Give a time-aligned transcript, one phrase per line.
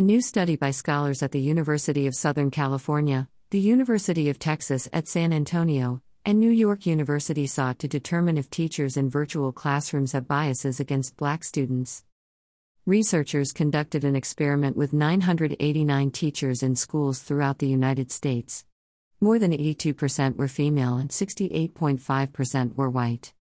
[0.00, 4.88] A new study by scholars at the University of Southern California, the University of Texas
[4.94, 10.12] at San Antonio, and New York University sought to determine if teachers in virtual classrooms
[10.12, 12.02] have biases against black students.
[12.86, 18.64] Researchers conducted an experiment with 989 teachers in schools throughout the United States.
[19.20, 23.34] More than 82% were female and 68.5% were white.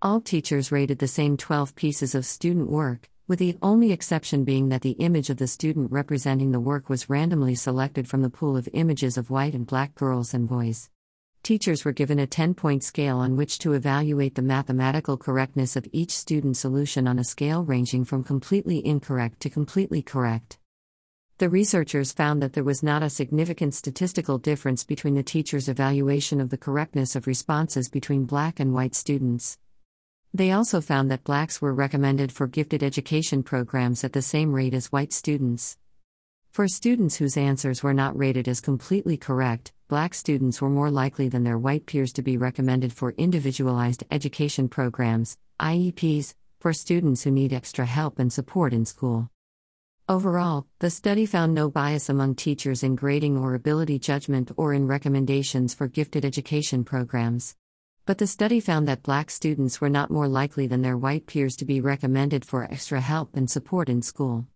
[0.00, 4.68] All teachers rated the same 12 pieces of student work, with the only exception being
[4.68, 8.54] that the image of the student representing the work was randomly selected from the pool
[8.54, 10.90] of images of white and black girls and boys.
[11.42, 15.88] Teachers were given a 10 point scale on which to evaluate the mathematical correctness of
[15.92, 20.58] each student solution on a scale ranging from completely incorrect to completely correct.
[21.38, 26.40] The researchers found that there was not a significant statistical difference between the teacher's evaluation
[26.40, 29.58] of the correctness of responses between black and white students.
[30.34, 34.74] They also found that blacks were recommended for gifted education programs at the same rate
[34.74, 35.78] as white students.
[36.50, 41.28] For students whose answers were not rated as completely correct, black students were more likely
[41.28, 47.30] than their white peers to be recommended for individualized education programs, IEPs, for students who
[47.30, 49.30] need extra help and support in school.
[50.08, 54.88] Overall, the study found no bias among teachers in grading or ability judgment or in
[54.88, 57.54] recommendations for gifted education programs.
[58.06, 61.56] But the study found that black students were not more likely than their white peers
[61.56, 64.46] to be recommended for extra help and support in school.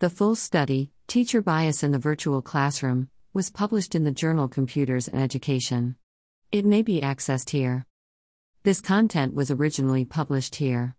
[0.00, 5.06] The full study, Teacher Bias in the Virtual Classroom, was published in the journal Computers
[5.06, 5.94] and Education.
[6.50, 7.86] It may be accessed here.
[8.64, 10.92] This content was originally published here.